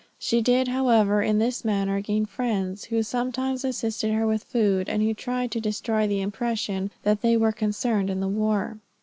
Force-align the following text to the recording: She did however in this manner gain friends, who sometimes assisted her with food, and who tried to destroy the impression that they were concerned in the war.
She 0.17 0.41
did 0.41 0.67
however 0.67 1.21
in 1.21 1.37
this 1.37 1.63
manner 1.63 2.01
gain 2.01 2.25
friends, 2.25 2.85
who 2.85 3.03
sometimes 3.03 3.63
assisted 3.63 4.11
her 4.13 4.25
with 4.25 4.43
food, 4.43 4.89
and 4.89 5.03
who 5.03 5.13
tried 5.13 5.51
to 5.51 5.61
destroy 5.61 6.07
the 6.07 6.21
impression 6.21 6.89
that 7.03 7.21
they 7.21 7.37
were 7.37 7.51
concerned 7.51 8.09
in 8.09 8.19
the 8.19 8.27
war. 8.27 8.79